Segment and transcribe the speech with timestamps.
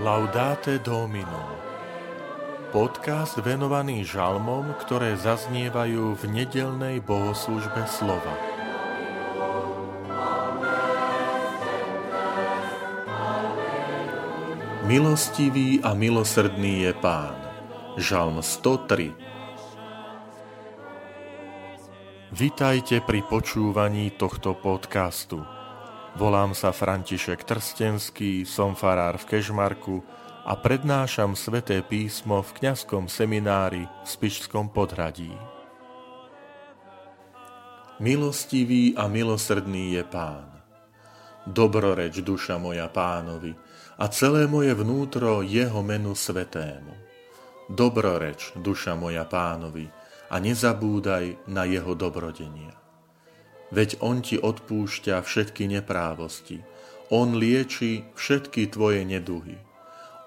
[0.00, 1.60] Laudate Domino
[2.72, 8.32] Podcast venovaný žalmom, ktoré zaznievajú v nedelnej bohoslužbe slova.
[14.88, 17.36] Milostivý a milosrdný je Pán.
[18.00, 19.12] Žalm 103
[22.32, 25.59] Vitajte pri počúvaní tohto podcastu.
[26.18, 30.02] Volám sa František Trstenský, som farár v Kežmarku
[30.42, 35.30] a prednášam sveté písmo v kňazskom seminári v Spišskom podhradí.
[38.02, 40.50] Milostivý a milosrdný je Pán.
[41.46, 43.54] Dobroreč duša moja pánovi
[43.94, 46.90] a celé moje vnútro jeho menu svetému.
[47.70, 49.86] Dobroreč duša moja pánovi
[50.26, 52.89] a nezabúdaj na jeho dobrodenia
[53.70, 56.62] veď On ti odpúšťa všetky neprávosti.
[57.10, 59.58] On lieči všetky tvoje neduhy.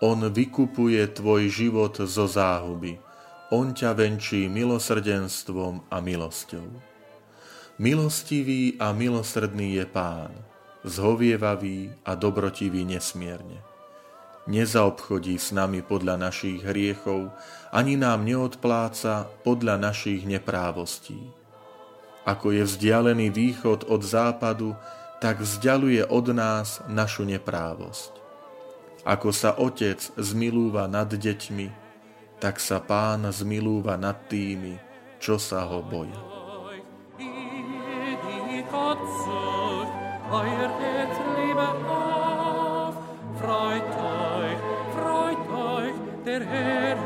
[0.04, 3.00] On vykupuje tvoj život zo záhuby.
[3.56, 6.68] On ťa venčí milosrdenstvom a milosťou.
[7.80, 10.34] Milostivý a milosrdný je Pán,
[10.84, 13.64] zhovievavý a dobrotivý nesmierne.
[14.44, 17.31] Nezaobchodí s nami podľa našich hriechov,
[17.72, 21.43] ani nám neodpláca podľa našich neprávostí
[22.24, 24.76] ako je vzdialený východ od západu,
[25.20, 28.20] tak vzdialuje od nás našu neprávosť.
[29.04, 31.68] Ako sa otec zmilúva nad deťmi,
[32.40, 34.80] tak sa pán zmilúva nad tými,
[35.20, 36.20] čo sa ho boja.
[41.94, 42.96] Auf,
[43.40, 44.60] freut euch,
[44.96, 46.98] freut euch, der Herr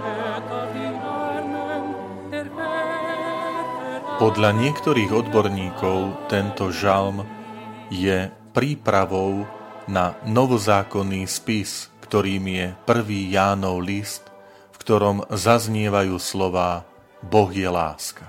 [4.18, 7.22] Podľa niektorých odborníkov tento žalm
[7.94, 9.46] je prípravou
[9.86, 14.26] na novozákonný spis, ktorým je prvý Jánov list,
[14.74, 16.82] v ktorom zaznievajú slová
[17.22, 18.26] Boh je láska.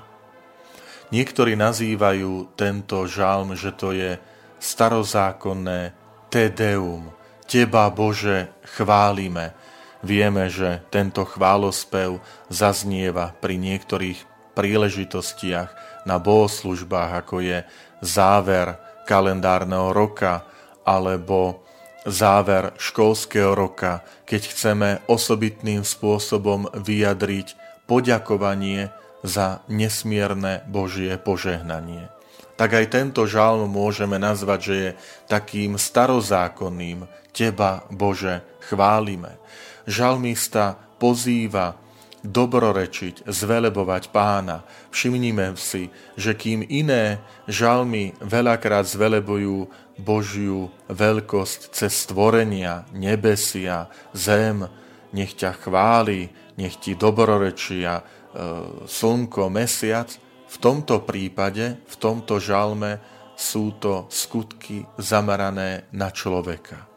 [1.08, 4.20] Niektorí nazývajú tento žalm, že to je
[4.60, 5.96] starozákonné
[6.28, 7.16] Te Deum,
[7.48, 9.56] Teba Bože chválime.
[10.04, 12.20] Vieme, že tento chválospev
[12.52, 17.58] zaznieva pri niektorých príležitostiach, na bohoslužbách, ako je
[18.02, 20.42] záver kalendárneho roka
[20.82, 21.62] alebo
[22.08, 27.54] záver školského roka, keď chceme osobitným spôsobom vyjadriť
[27.84, 28.88] poďakovanie
[29.20, 32.08] za nesmierne Božie požehnanie.
[32.58, 34.90] Tak aj tento žalm môžeme nazvať, že je
[35.30, 39.38] takým starozákonným Teba, Bože, chválime.
[39.86, 41.78] Žalmista pozýva
[42.26, 44.66] dobrorečiť, zvelebovať pána.
[44.90, 54.66] Všimnime si, že kým iné žalmy veľakrát zvelebujú Božiu veľkosť cez stvorenia, nebesia, zem,
[55.10, 58.04] nech ťa chváli, nech ti dobrorečia e,
[58.86, 60.10] slnko, mesiac,
[60.48, 62.98] v tomto prípade, v tomto žalme
[63.38, 66.88] sú to skutky zamerané na človeka.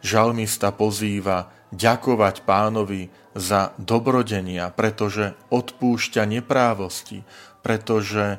[0.00, 7.20] Žalmista pozýva ďakovať pánovi za dobrodenia, pretože odpúšťa neprávosti,
[7.60, 8.38] pretože e,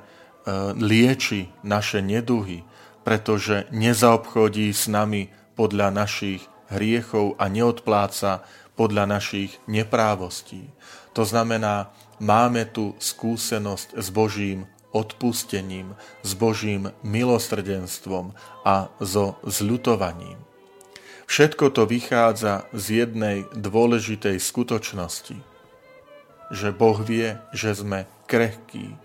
[0.74, 2.66] lieči naše neduhy,
[3.06, 8.44] pretože nezaobchodí s nami podľa našich hriechov a neodpláca
[8.74, 10.74] podľa našich neprávostí.
[11.14, 15.94] To znamená, máme tu skúsenosť s Božím odpustením,
[16.26, 18.34] s Božím milosrdenstvom
[18.66, 20.42] a so zľutovaním.
[21.28, 25.36] Všetko to vychádza z jednej dôležitej skutočnosti,
[26.56, 28.96] že Boh vie, že sme krehkí,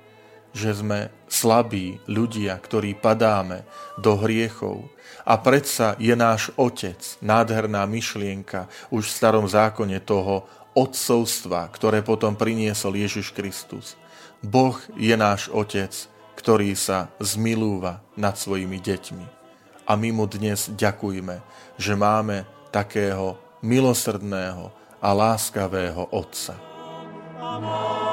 [0.54, 3.66] že sme slabí ľudia, ktorí padáme
[3.98, 4.86] do hriechov.
[5.26, 10.46] A predsa je náš Otec, nádherná myšlienka už v starom zákone toho
[10.78, 13.98] odcovstva, ktoré potom priniesol Ježiš Kristus.
[14.46, 15.90] Boh je náš Otec,
[16.38, 19.41] ktorý sa zmilúva nad svojimi deťmi
[19.86, 21.42] a my mu dnes ďakujme,
[21.78, 24.70] že máme takého milosrdného
[25.02, 26.54] a láskavého Otca.
[27.42, 28.11] Amen.